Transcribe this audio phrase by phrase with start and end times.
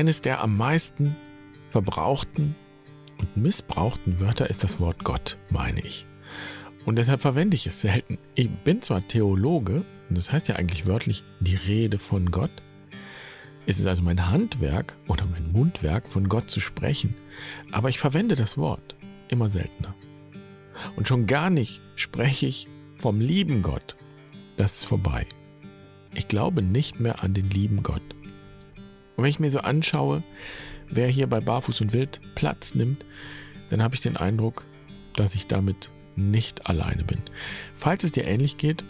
[0.00, 1.14] eines der am meisten
[1.68, 2.54] verbrauchten
[3.18, 6.06] und missbrauchten Wörter ist das Wort Gott, meine ich.
[6.86, 8.16] Und deshalb verwende ich es selten.
[8.34, 12.50] Ich bin zwar Theologe, und das heißt ja eigentlich wörtlich die Rede von Gott.
[13.66, 17.14] Es ist also mein Handwerk oder mein Mundwerk, von Gott zu sprechen.
[17.70, 18.94] Aber ich verwende das Wort
[19.28, 19.94] immer seltener.
[20.96, 23.96] Und schon gar nicht spreche ich vom lieben Gott.
[24.56, 25.26] Das ist vorbei.
[26.14, 28.00] Ich glaube nicht mehr an den lieben Gott.
[29.16, 30.22] Und wenn ich mir so anschaue,
[30.88, 33.04] wer hier bei Barfuß und Wild Platz nimmt,
[33.70, 34.64] dann habe ich den Eindruck,
[35.14, 37.20] dass ich damit nicht alleine bin.
[37.76, 38.84] Falls es dir ähnlich geht,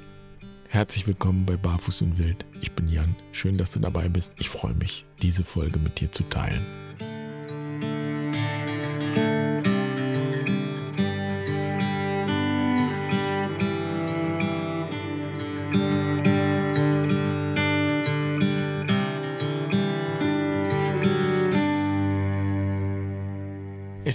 [0.69, 2.45] herzlich willkommen bei Barfuß und Wild.
[2.61, 3.17] Ich bin Jan.
[3.33, 4.33] Schön, dass du dabei bist.
[4.39, 6.80] Ich freue mich, diese Folge mit dir zu teilen.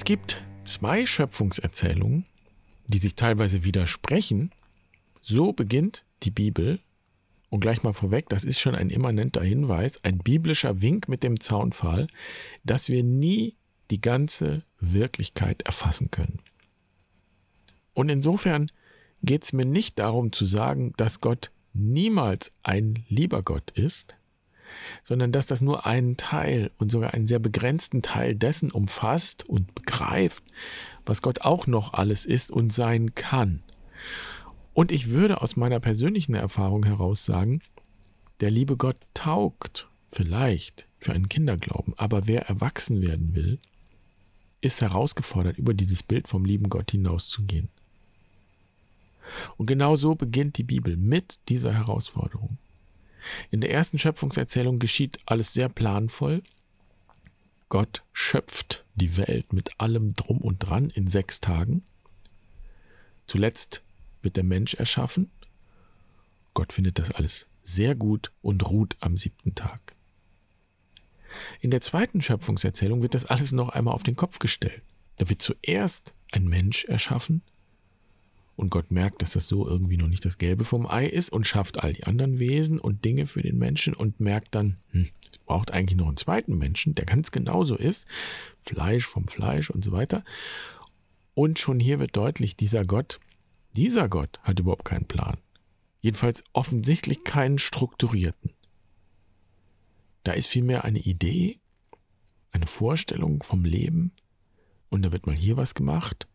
[0.06, 2.28] Es gibt zwei Schöpfungserzählungen,
[2.86, 4.52] die sich teilweise widersprechen.
[5.20, 6.80] So beginnt die Bibel.
[7.50, 11.39] Und gleich mal vorweg, das ist schon ein immanenter Hinweis, ein biblischer Wink mit dem
[11.39, 12.06] Zaunpfahl,
[12.64, 13.56] dass wir nie
[13.89, 16.38] die ganze Wirklichkeit erfassen können.
[17.95, 18.70] Und insofern
[19.23, 24.16] geht es mir nicht darum zu sagen, dass Gott niemals ein lieber Gott ist,
[25.03, 29.75] sondern dass das nur einen Teil und sogar einen sehr begrenzten Teil dessen umfasst und
[29.75, 30.43] begreift,
[31.05, 33.63] was Gott auch noch alles ist und sein kann.
[34.73, 37.61] Und ich würde aus meiner persönlichen Erfahrung heraus sagen,
[38.41, 43.59] der liebe Gott taugt vielleicht für einen Kinderglauben, aber wer erwachsen werden will,
[44.61, 47.69] ist herausgefordert, über dieses Bild vom lieben Gott hinauszugehen.
[49.57, 52.57] Und genau so beginnt die Bibel mit dieser Herausforderung.
[53.51, 56.43] In der ersten Schöpfungserzählung geschieht alles sehr planvoll.
[57.69, 61.83] Gott schöpft die Welt mit allem drum und dran in sechs Tagen.
[63.27, 63.83] Zuletzt
[64.21, 65.31] wird der Mensch erschaffen.
[66.53, 69.95] Gott findet das alles sehr gut und ruht am siebten Tag.
[71.59, 74.83] In der zweiten Schöpfungserzählung wird das alles noch einmal auf den Kopf gestellt.
[75.17, 77.41] Da wird zuerst ein Mensch erschaffen,
[78.55, 81.45] und Gott merkt, dass das so irgendwie noch nicht das Gelbe vom Ei ist und
[81.45, 85.38] schafft all die anderen Wesen und Dinge für den Menschen und merkt dann, hm, es
[85.39, 88.08] braucht eigentlich noch einen zweiten Menschen, der ganz genauso ist,
[88.60, 90.23] Fleisch vom Fleisch und so weiter.
[91.33, 93.20] Und schon hier wird deutlich, dieser Gott,
[93.73, 95.38] dieser Gott hat überhaupt keinen Plan.
[95.99, 98.52] Jedenfalls offensichtlich keinen strukturierten.
[100.23, 101.60] Da ist vielmehr eine Idee,
[102.52, 104.14] eine Vorstellung vom Leben
[104.89, 106.27] und da wird mal hier was gemacht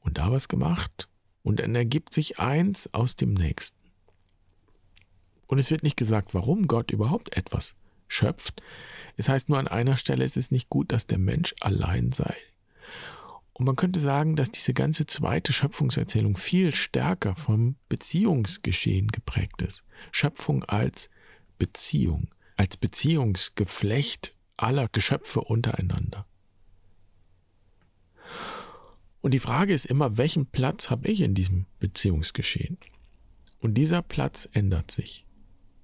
[0.00, 1.08] und da was gemacht
[1.42, 3.78] und dann ergibt sich eins aus dem nächsten.
[5.46, 7.74] Und es wird nicht gesagt, warum Gott überhaupt etwas
[8.06, 8.62] schöpft.
[9.16, 12.34] Es heißt nur an einer Stelle, es ist nicht gut, dass der Mensch allein sei.
[13.58, 19.82] Und man könnte sagen, dass diese ganze zweite Schöpfungserzählung viel stärker vom Beziehungsgeschehen geprägt ist.
[20.12, 21.10] Schöpfung als
[21.58, 26.27] Beziehung, als Beziehungsgeflecht aller Geschöpfe untereinander.
[29.28, 32.78] Und die Frage ist immer, welchen Platz habe ich in diesem Beziehungsgeschehen?
[33.60, 35.26] Und dieser Platz ändert sich.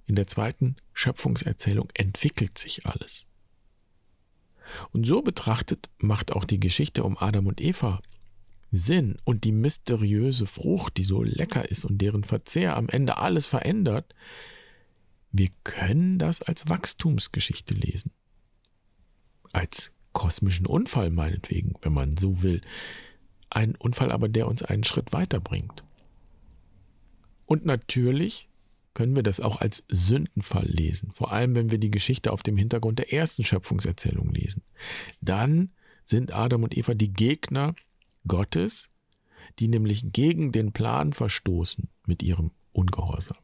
[0.06, 3.26] In der zweiten Schöpfungserzählung entwickelt sich alles.
[4.92, 8.00] Und so betrachtet macht auch die Geschichte um Adam und Eva
[8.70, 13.44] Sinn und die mysteriöse Frucht, die so lecker ist und deren Verzehr am Ende alles
[13.44, 14.14] verändert,
[15.32, 18.10] wir können das als Wachstumsgeschichte lesen.
[19.52, 22.62] Als kosmischen Unfall meinetwegen, wenn man so will,
[23.54, 25.84] ein Unfall aber, der uns einen Schritt weiterbringt.
[27.46, 28.48] Und natürlich
[28.94, 32.56] können wir das auch als Sündenfall lesen, vor allem wenn wir die Geschichte auf dem
[32.56, 34.62] Hintergrund der ersten Schöpfungserzählung lesen.
[35.20, 35.70] Dann
[36.04, 37.74] sind Adam und Eva die Gegner
[38.26, 38.90] Gottes,
[39.58, 43.38] die nämlich gegen den Plan verstoßen mit ihrem Ungehorsam.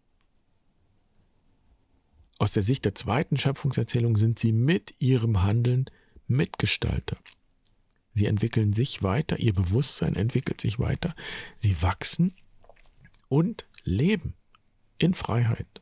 [2.38, 5.86] Aus der Sicht der zweiten Schöpfungserzählung sind sie mit ihrem Handeln
[6.26, 7.18] Mitgestalter.
[8.12, 11.14] Sie entwickeln sich weiter, ihr Bewusstsein entwickelt sich weiter,
[11.58, 12.34] sie wachsen
[13.28, 14.34] und leben
[14.98, 15.80] in Freiheit.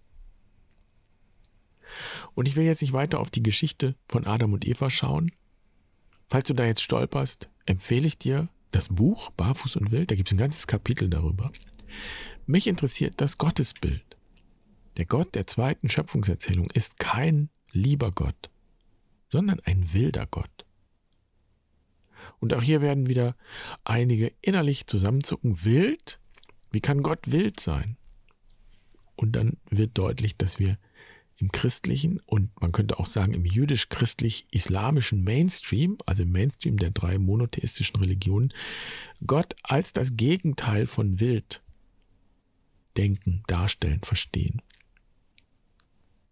[2.34, 5.32] Und ich will jetzt nicht weiter auf die Geschichte von Adam und Eva schauen.
[6.28, 10.28] Falls du da jetzt stolperst, empfehle ich dir das Buch Barfuß und Wild, da gibt
[10.28, 11.50] es ein ganzes Kapitel darüber.
[12.46, 14.16] Mich interessiert das Gottesbild.
[14.98, 18.50] Der Gott der zweiten Schöpfungserzählung ist kein lieber Gott,
[19.28, 20.66] sondern ein wilder Gott.
[22.40, 23.36] Und auch hier werden wieder
[23.84, 25.64] einige innerlich zusammenzucken.
[25.64, 26.20] Wild?
[26.70, 27.96] Wie kann Gott wild sein?
[29.16, 30.78] Und dann wird deutlich, dass wir
[31.38, 37.18] im christlichen und man könnte auch sagen im jüdisch-christlich-islamischen Mainstream, also im Mainstream der drei
[37.18, 38.52] monotheistischen Religionen,
[39.24, 41.62] Gott als das Gegenteil von wild
[42.96, 44.62] denken, darstellen, verstehen.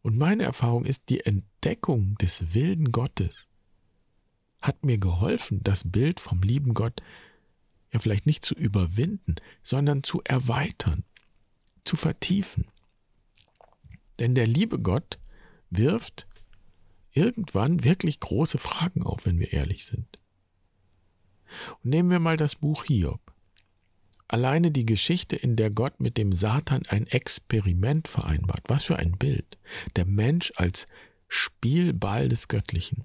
[0.02, 3.48] Und meine Erfahrung ist, die Entdeckung des wilden Gottes
[4.66, 7.02] hat mir geholfen, das Bild vom lieben Gott
[7.92, 11.04] ja vielleicht nicht zu überwinden, sondern zu erweitern,
[11.84, 12.66] zu vertiefen.
[14.18, 15.18] Denn der liebe Gott
[15.70, 16.26] wirft
[17.12, 20.18] irgendwann wirklich große Fragen auf, wenn wir ehrlich sind.
[21.82, 23.20] Und nehmen wir mal das Buch Hiob.
[24.28, 28.64] Alleine die Geschichte, in der Gott mit dem Satan ein Experiment vereinbart.
[28.66, 29.56] Was für ein Bild.
[29.94, 30.88] Der Mensch als
[31.28, 33.04] Spielball des Göttlichen.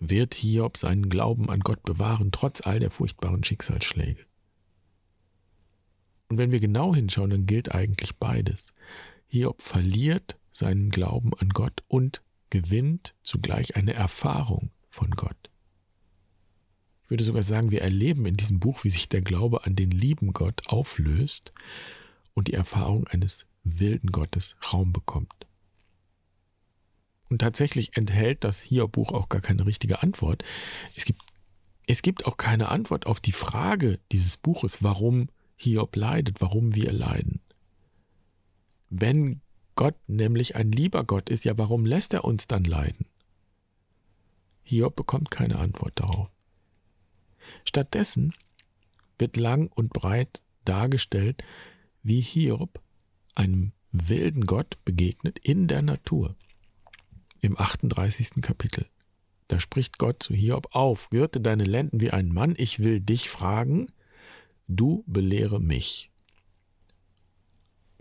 [0.00, 4.24] Wird Hiob seinen Glauben an Gott bewahren, trotz all der furchtbaren Schicksalsschläge?
[6.28, 8.74] Und wenn wir genau hinschauen, dann gilt eigentlich beides.
[9.26, 15.50] Hiob verliert seinen Glauben an Gott und gewinnt zugleich eine Erfahrung von Gott.
[17.04, 19.90] Ich würde sogar sagen, wir erleben in diesem Buch, wie sich der Glaube an den
[19.90, 21.52] lieben Gott auflöst
[22.34, 25.47] und die Erfahrung eines wilden Gottes Raum bekommt.
[27.28, 30.44] Und tatsächlich enthält das Hiob-Buch auch gar keine richtige Antwort.
[30.96, 31.20] Es gibt,
[31.86, 36.92] es gibt auch keine Antwort auf die Frage dieses Buches, warum Hiob leidet, warum wir
[36.92, 37.40] leiden.
[38.90, 39.40] Wenn
[39.74, 43.06] Gott nämlich ein lieber Gott ist, ja, warum lässt er uns dann leiden?
[44.62, 46.30] Hiob bekommt keine Antwort darauf.
[47.64, 48.34] Stattdessen
[49.18, 51.42] wird lang und breit dargestellt,
[52.02, 52.80] wie Hiob
[53.34, 56.36] einem wilden Gott begegnet in der Natur.
[57.40, 58.42] Im 38.
[58.42, 58.86] Kapitel.
[59.46, 63.30] Da spricht Gott zu Hiob auf, gürte deine Lenden wie ein Mann, ich will dich
[63.30, 63.90] fragen,
[64.66, 66.10] du belehre mich.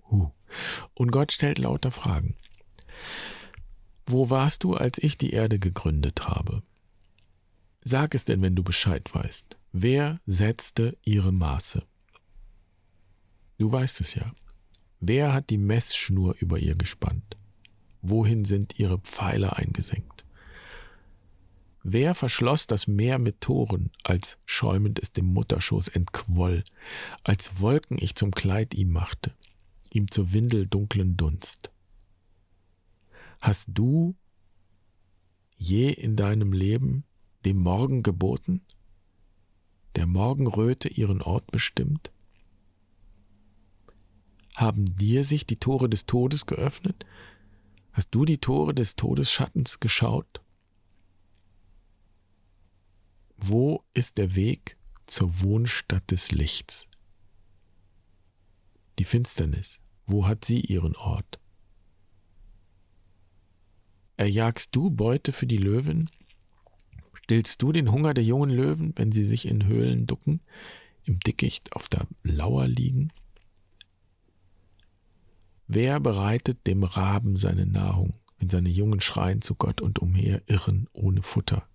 [0.10, 0.32] Huh.
[0.94, 2.36] Und Gott stellt lauter Fragen.
[4.06, 6.64] Wo warst du, als ich die Erde gegründet habe?
[7.82, 9.58] Sag es denn, wenn du Bescheid weißt.
[9.72, 11.84] Wer setzte ihre Maße?
[13.58, 14.34] Du weißt es ja.
[15.00, 17.37] Wer hat die Messschnur über ihr gespannt?
[18.10, 20.26] Wohin sind ihre Pfeiler eingesenkt?
[21.84, 26.64] Wer verschloss das Meer mit Toren, als schäumend es dem Mutterschoß entquoll,
[27.24, 29.34] als Wolken ich zum Kleid ihm machte?
[29.92, 31.72] ihm zur Windel dunklen Dunst.
[33.40, 34.16] Hast du
[35.58, 37.04] je in deinem Leben
[37.46, 38.62] dem Morgen geboten,
[39.96, 42.12] der Morgenröte ihren Ort bestimmt?
[44.56, 47.06] Haben dir sich die Tore des Todes geöffnet?
[47.98, 50.40] Hast du die Tore des Todesschattens geschaut?
[53.38, 54.78] Wo ist der Weg
[55.08, 56.88] zur Wohnstatt des Lichts?
[59.00, 61.40] Die Finsternis, wo hat sie ihren Ort?
[64.16, 66.12] Erjagst du Beute für die Löwen?
[67.24, 70.42] Stillst du den Hunger der jungen Löwen, wenn sie sich in Höhlen ducken,
[71.06, 73.12] im Dickicht auf der Lauer liegen?
[75.68, 80.88] Wer bereitet dem Raben seine Nahrung, wenn seine Jungen schreien zu Gott und umher irren
[80.94, 81.68] ohne Futter?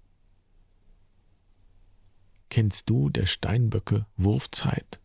[2.48, 5.00] Kennst du der Steinböcke Wurfzeit?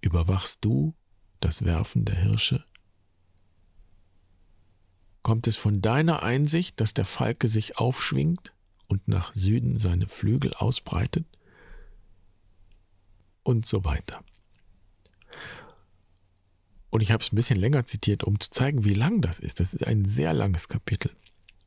[0.00, 0.94] Überwachst du
[1.40, 2.64] das Werfen der Hirsche?
[5.22, 8.54] Kommt es von deiner Einsicht, dass der Falke sich aufschwingt
[8.86, 11.26] und nach Süden seine Flügel ausbreitet?
[13.42, 14.24] Und so weiter.
[16.90, 19.60] Und ich habe es ein bisschen länger zitiert, um zu zeigen, wie lang das ist.
[19.60, 21.10] Das ist ein sehr langes Kapitel.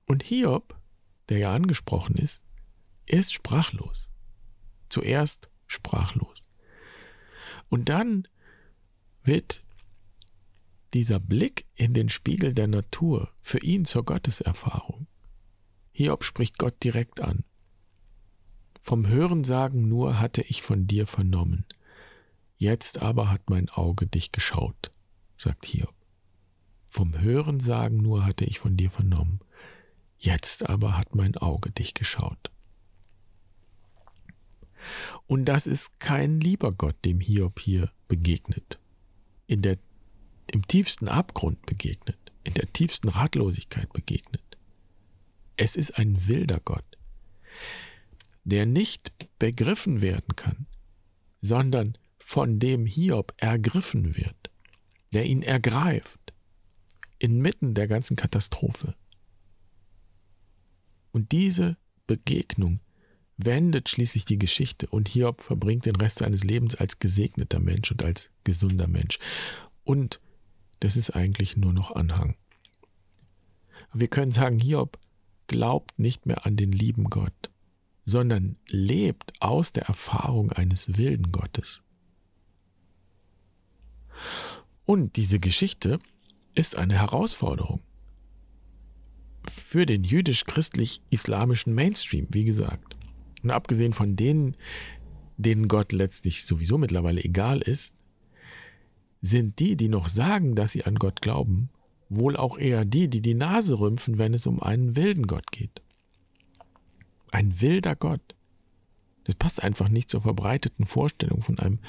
[0.05, 0.75] Und Hiob,
[1.29, 2.41] der ja angesprochen ist,
[3.05, 4.11] ist sprachlos.
[4.89, 6.41] Zuerst sprachlos.
[7.69, 8.27] Und dann
[9.23, 9.63] wird
[10.93, 15.07] dieser Blick in den Spiegel der Natur für ihn zur Gotteserfahrung.
[15.93, 17.43] Hiob spricht Gott direkt an.
[18.81, 21.65] Vom Hörensagen nur hatte ich von dir vernommen.
[22.57, 24.91] Jetzt aber hat mein Auge dich geschaut,
[25.41, 25.93] sagt Hiob.
[26.88, 29.39] Vom Hörensagen nur hatte ich von dir vernommen.
[30.17, 32.51] Jetzt aber hat mein Auge dich geschaut.
[35.27, 38.79] Und das ist kein lieber Gott, dem Hiob hier begegnet
[39.51, 39.77] in der,
[40.53, 44.43] im tiefsten Abgrund begegnet, in der tiefsten Ratlosigkeit begegnet.
[45.57, 46.86] Es ist ein wilder Gott,
[48.45, 50.67] der nicht begriffen werden kann,
[51.41, 54.40] sondern von dem Hiob ergriffen wird,
[55.13, 56.34] der ihn ergreift,
[57.20, 58.96] inmitten der ganzen Katastrophe.
[61.12, 61.77] Und diese
[62.08, 62.80] Begegnung
[63.38, 68.03] wendet schließlich die Geschichte und Hiob verbringt den Rest seines Lebens als gesegneter Mensch und
[68.03, 69.20] als gesunder Mensch.
[69.84, 70.20] Und
[70.80, 72.36] das ist eigentlich nur noch Anhang.
[73.94, 74.98] Wir können sagen, Hiob
[75.48, 77.51] glaubt nicht mehr an den lieben Gott,
[78.06, 81.84] sondern lebt aus der Erfahrung eines wilden Gottes.
[84.85, 86.00] Und diese Geschichte
[86.55, 87.81] ist eine Herausforderung
[89.50, 92.95] für den jüdisch-christlich-islamischen Mainstream, wie gesagt.
[93.43, 94.55] Und abgesehen von denen,
[95.38, 97.95] denen Gott letztlich sowieso mittlerweile egal ist,
[99.21, 101.69] sind die, die noch sagen, dass sie an Gott glauben,
[102.09, 105.81] wohl auch eher die, die die Nase rümpfen, wenn es um einen wilden Gott geht.
[107.31, 108.35] Ein wilder Gott.
[109.23, 111.79] Das passt einfach nicht zur verbreiteten Vorstellung von einem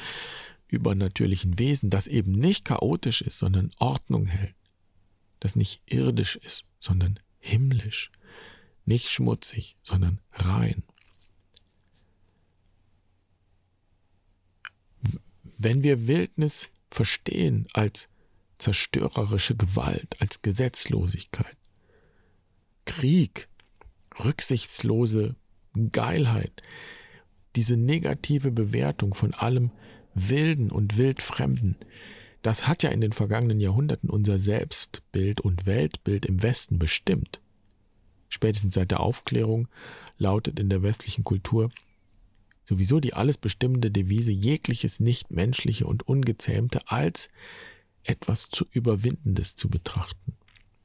[0.72, 4.54] übernatürlichen Wesen, das eben nicht chaotisch ist, sondern Ordnung hält,
[5.38, 8.10] das nicht irdisch ist, sondern himmlisch,
[8.86, 10.82] nicht schmutzig, sondern rein.
[15.58, 18.08] Wenn wir Wildnis verstehen als
[18.58, 21.56] zerstörerische Gewalt, als Gesetzlosigkeit,
[22.86, 23.48] Krieg,
[24.24, 25.36] rücksichtslose
[25.92, 26.62] Geilheit,
[27.56, 29.70] diese negative Bewertung von allem
[30.14, 31.76] Wilden und Wildfremden,
[32.42, 37.40] das hat ja in den vergangenen Jahrhunderten unser Selbstbild und Weltbild im Westen bestimmt.
[38.28, 39.68] Spätestens seit der Aufklärung
[40.18, 41.70] lautet in der westlichen Kultur
[42.64, 47.28] sowieso die alles bestimmende Devise jegliches Nichtmenschliche und Ungezähmte als
[48.04, 50.34] etwas zu Überwindendes zu betrachten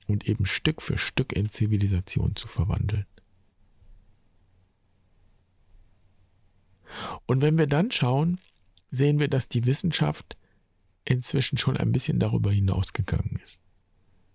[0.07, 3.05] und eben Stück für Stück in Zivilisation zu verwandeln.
[7.25, 8.39] Und wenn wir dann schauen,
[8.91, 10.37] sehen wir, dass die Wissenschaft
[11.05, 13.61] inzwischen schon ein bisschen darüber hinausgegangen ist.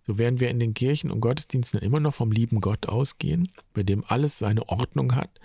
[0.04, 3.82] So werden wir in den Kirchen und Gottesdiensten immer noch vom lieben Gott ausgehen, bei
[3.82, 5.38] dem alles seine Ordnung hat,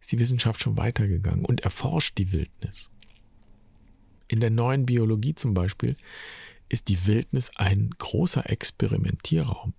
[0.00, 2.90] ist die Wissenschaft schon weitergegangen und erforscht die Wildnis.
[4.28, 5.94] In der neuen Biologie zum Beispiel
[6.70, 9.74] ist die Wildnis ein großer Experimentierraum,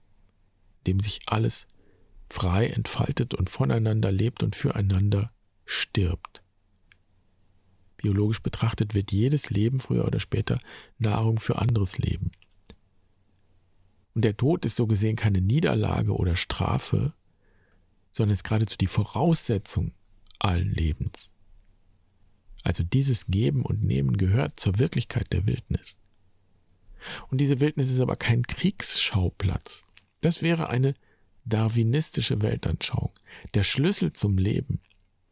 [0.85, 1.67] dem sich alles
[2.29, 5.31] frei entfaltet und voneinander lebt und füreinander
[5.65, 6.42] stirbt.
[8.03, 10.59] Biologisch betrachtet wird jedes Leben früher oder später
[10.97, 12.31] Nahrung für anderes Leben.
[14.13, 17.13] Und der Tod ist so gesehen keine Niederlage oder Strafe,
[18.11, 19.93] sondern ist geradezu die Voraussetzung
[20.37, 21.33] allen Lebens.
[22.61, 25.97] Also dieses Geben und Nehmen gehört zur Wirklichkeit der Wildnis.
[27.29, 29.81] Und diese Wildnis ist aber kein Kriegsschauplatz.
[30.19, 30.93] Das wäre eine
[31.45, 33.13] darwinistische Weltanschauung.
[33.53, 34.81] Der Schlüssel zum Leben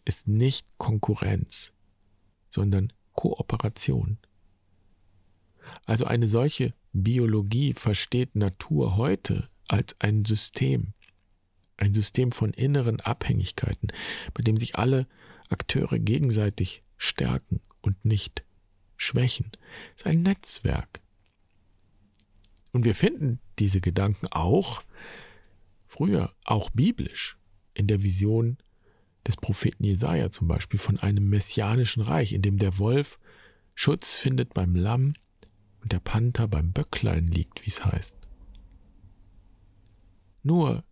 [0.06, 1.74] ist nicht Konkurrenz,
[2.52, 4.20] sondern Kooperation.
[5.86, 10.94] Also eine solche Biologie versteht Natur heute als ein System,
[11.78, 13.92] ein System von inneren Abhängigkeiten,
[14.34, 15.08] bei dem sich alle
[15.50, 18.44] Akteure gegenseitig stärken und nicht
[18.98, 19.52] schwächen.
[19.96, 21.02] Es ist ein Netzwerk.
[22.72, 24.84] Und wir finden diese Gedanken auch
[25.88, 27.38] früher, auch biblisch,
[27.74, 28.58] in der Vision
[29.28, 33.20] des Propheten Jesaja zum Beispiel von einem messianischen Reich, in dem der Wolf
[33.76, 35.14] Schutz findet beim Lamm
[35.82, 38.16] und der Panther beim Böcklein liegt, wie es heißt.
[40.44, 40.84] Nur,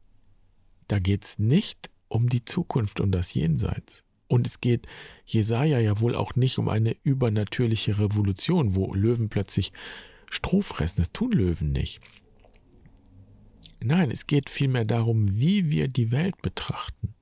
[0.87, 4.03] da geht es nicht um die Zukunft und das Jenseits.
[4.27, 4.87] Und es geht
[5.25, 9.71] Jesaja ja wohl auch nicht um eine übernatürliche Revolution, wo Löwen plötzlich
[10.29, 10.97] Stroh fressen.
[10.97, 11.99] Das tun Löwen nicht.
[13.81, 17.15] Nein, es geht vielmehr darum, wie wir die Welt betrachten.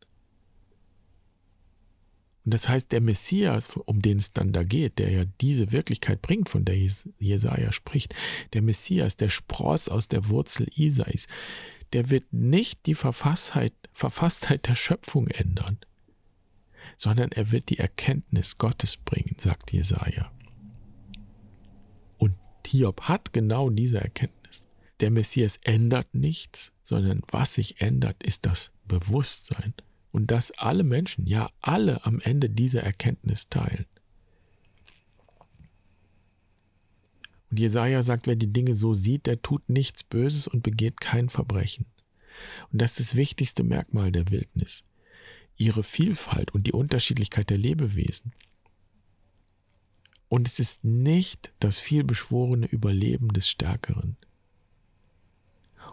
[2.48, 6.22] Und das heißt, der Messias, um den es dann da geht, der ja diese Wirklichkeit
[6.22, 8.16] bringt, von der Jesaja spricht,
[8.54, 11.28] der Messias, der Spross aus der Wurzel Isais,
[11.92, 15.78] der wird nicht die Verfasstheit, Verfasstheit der Schöpfung ändern,
[16.96, 20.32] sondern er wird die Erkenntnis Gottes bringen, sagt Jesaja.
[22.18, 24.66] Und Hiob hat genau diese Erkenntnis.
[25.02, 29.74] Der Messias ändert nichts, sondern was sich ändert, ist das Bewusstsein
[30.18, 33.86] und dass alle Menschen, ja alle am Ende diese Erkenntnis teilen.
[37.52, 41.30] Und Jesaja sagt, wer die Dinge so sieht, der tut nichts Böses und begeht kein
[41.30, 41.86] Verbrechen.
[42.72, 44.86] Und das ist das wichtigste Merkmal der Wildnis.
[45.56, 48.34] Ihre Vielfalt und die Unterschiedlichkeit der Lebewesen.
[50.30, 54.18] Und es ist nicht das vielbeschworene Überleben des Stärkeren.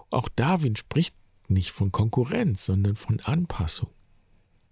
[0.08, 1.14] Auch Darwin spricht
[1.48, 3.93] nicht von Konkurrenz, sondern von Anpassung.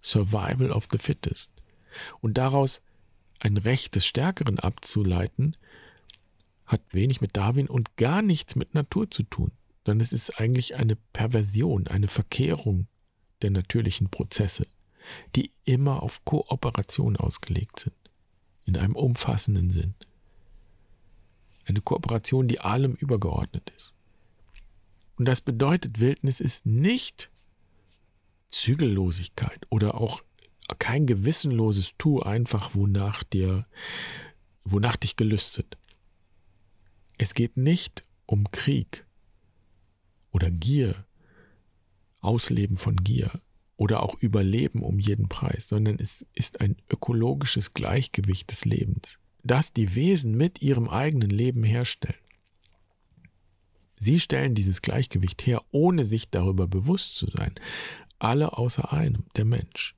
[0.03, 1.51] Survival of the Fittest.
[2.21, 2.81] Und daraus
[3.39, 5.57] ein Recht des Stärkeren abzuleiten,
[6.65, 9.51] hat wenig mit Darwin und gar nichts mit Natur zu tun,
[9.85, 12.87] sondern es ist eigentlich eine Perversion, eine Verkehrung
[13.41, 14.65] der natürlichen Prozesse,
[15.35, 17.95] die immer auf Kooperation ausgelegt sind,
[18.65, 19.93] in einem umfassenden Sinn.
[21.65, 23.93] Eine Kooperation, die allem übergeordnet ist.
[25.17, 27.29] Und das bedeutet, Wildnis ist nicht
[28.53, 30.21] Zügellosigkeit oder auch
[30.77, 33.65] kein gewissenloses Tu einfach, wonach dir,
[34.63, 35.77] wonach dich gelüstet.
[37.17, 39.05] Es geht nicht um Krieg
[40.31, 41.05] oder Gier,
[42.21, 43.41] Ausleben von Gier
[43.75, 49.73] oder auch Überleben um jeden Preis, sondern es ist ein ökologisches Gleichgewicht des Lebens, das
[49.73, 52.15] die Wesen mit ihrem eigenen Leben herstellen.
[54.03, 57.55] Sie stellen dieses Gleichgewicht her, ohne sich darüber bewusst zu sein.
[58.23, 59.97] Alle außer einem, der Mensch.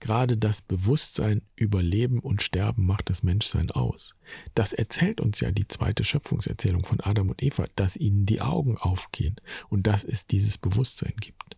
[0.00, 4.16] Gerade das Bewusstsein über Leben und Sterben macht das Menschsein aus.
[4.56, 8.76] Das erzählt uns ja die zweite Schöpfungserzählung von Adam und Eva, dass ihnen die Augen
[8.76, 9.36] aufgehen
[9.68, 11.56] und dass es dieses Bewusstsein gibt.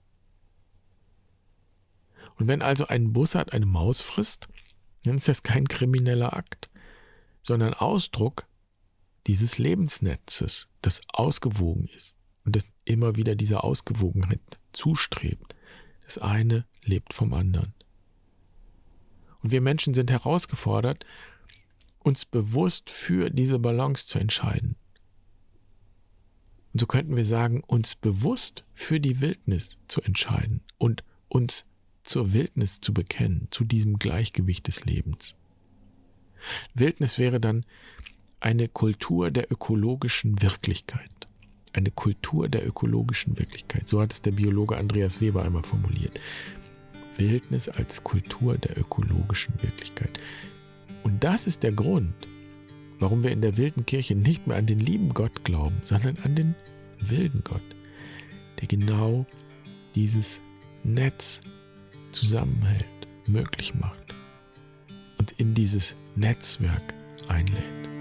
[2.36, 4.48] Und wenn also ein Bussard eine Maus frisst,
[5.04, 6.68] dann ist das kein krimineller Akt,
[7.42, 8.46] sondern Ausdruck
[9.26, 15.54] dieses Lebensnetzes, das ausgewogen ist und das immer wieder dieser Ausgewogenheit zustrebt.
[16.04, 17.74] Das eine lebt vom anderen.
[19.42, 21.04] Und wir Menschen sind herausgefordert,
[21.98, 24.76] uns bewusst für diese Balance zu entscheiden.
[26.72, 31.66] Und so könnten wir sagen, uns bewusst für die Wildnis zu entscheiden und uns
[32.02, 35.36] zur Wildnis zu bekennen, zu diesem Gleichgewicht des Lebens.
[36.74, 37.64] Wildnis wäre dann
[38.40, 41.21] eine Kultur der ökologischen Wirklichkeit.
[41.72, 43.88] Eine Kultur der ökologischen Wirklichkeit.
[43.88, 46.20] So hat es der Biologe Andreas Weber einmal formuliert.
[47.16, 50.18] Wildnis als Kultur der ökologischen Wirklichkeit.
[51.02, 52.14] Und das ist der Grund,
[52.98, 56.34] warum wir in der wilden Kirche nicht mehr an den lieben Gott glauben, sondern an
[56.34, 56.54] den
[57.00, 57.62] wilden Gott,
[58.60, 59.26] der genau
[59.94, 60.40] dieses
[60.84, 61.40] Netz
[62.12, 62.86] zusammenhält,
[63.26, 64.14] möglich macht
[65.18, 66.94] und in dieses Netzwerk
[67.28, 67.91] einlädt.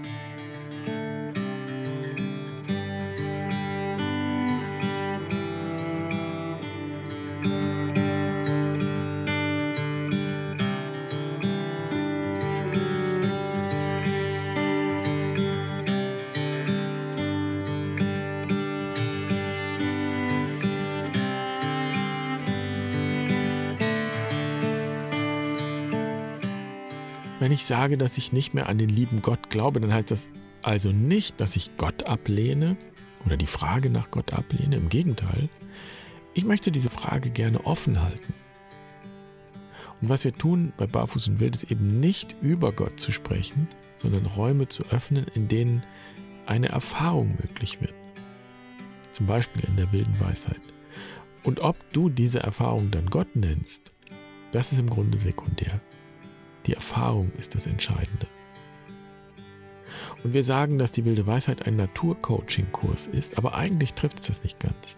[27.52, 30.30] Wenn ich sage, dass ich nicht mehr an den lieben Gott glaube, dann heißt das
[30.62, 32.78] also nicht, dass ich Gott ablehne
[33.26, 34.76] oder die Frage nach Gott ablehne.
[34.76, 35.50] Im Gegenteil,
[36.32, 38.32] ich möchte diese Frage gerne offen halten.
[40.00, 43.68] Und was wir tun bei Barfuß und Wild ist eben nicht über Gott zu sprechen,
[43.98, 45.82] sondern Räume zu öffnen, in denen
[46.46, 47.92] eine Erfahrung möglich wird.
[49.12, 50.62] Zum Beispiel in der wilden Weisheit.
[51.42, 53.92] Und ob du diese Erfahrung dann Gott nennst,
[54.52, 55.82] das ist im Grunde sekundär.
[56.66, 58.26] Die Erfahrung ist das Entscheidende.
[60.24, 64.42] Und wir sagen, dass die wilde Weisheit ein Naturcoaching-Kurs ist, aber eigentlich trifft es das
[64.42, 64.96] nicht ganz.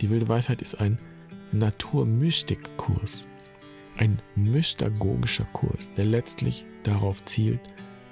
[0.00, 0.98] Die wilde Weisheit ist ein
[1.52, 3.24] Naturmystik-Kurs,
[3.96, 7.60] ein mystagogischer Kurs, der letztlich darauf zielt,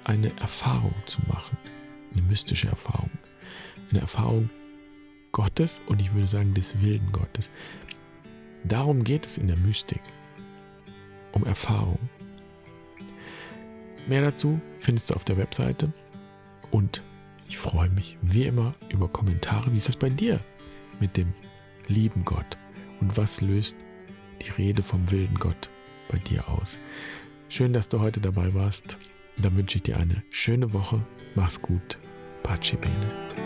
[0.05, 1.57] eine Erfahrung zu machen,
[2.13, 3.11] eine mystische Erfahrung,
[3.89, 4.49] eine Erfahrung
[5.33, 7.49] Gottes und ich würde sagen des wilden Gottes.
[8.63, 10.01] Darum geht es in der Mystik,
[11.33, 11.99] um Erfahrung.
[14.07, 15.91] Mehr dazu findest du auf der Webseite
[16.71, 17.03] und
[17.47, 19.71] ich freue mich wie immer über Kommentare.
[19.71, 20.39] Wie ist das bei dir
[20.99, 21.33] mit dem
[21.87, 22.57] lieben Gott?
[22.99, 23.75] Und was löst
[24.41, 25.69] die Rede vom wilden Gott
[26.09, 26.79] bei dir aus?
[27.49, 28.97] Schön, dass du heute dabei warst.
[29.37, 31.05] Dann wünsche ich dir eine schöne Woche.
[31.35, 31.99] Mach's gut.
[32.43, 33.42] Pace bene.